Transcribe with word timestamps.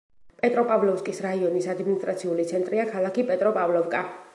პეტროპავლოვკის 0.37 1.21
რაიონის 1.27 1.69
ადმინისტრაციული 1.75 2.49
ცენტრია 2.55 2.91
ქალაქი 2.97 3.29
პეტროპავლოვკა. 3.33 4.07